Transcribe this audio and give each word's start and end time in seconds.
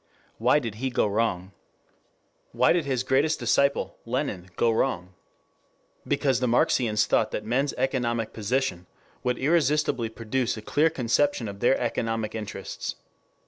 Why 0.39 0.57
did 0.57 0.73
he 0.81 0.89
go 0.89 1.05
wrong? 1.05 1.51
Why 2.53 2.73
did 2.73 2.85
his 2.85 3.03
greatest 3.03 3.37
disciple, 3.37 3.99
Lenin, 4.03 4.49
go 4.55 4.71
wrong? 4.71 5.13
Because 6.07 6.39
the 6.39 6.47
Marxians 6.47 7.05
thought 7.05 7.29
that 7.29 7.45
men's 7.45 7.73
economic 7.73 8.33
position 8.33 8.87
would 9.23 9.37
irresistibly 9.37 10.09
produce 10.09 10.57
a 10.57 10.63
clear 10.63 10.89
conception 10.89 11.47
of 11.47 11.59
their 11.59 11.79
economic 11.79 12.33
interests. 12.33 12.95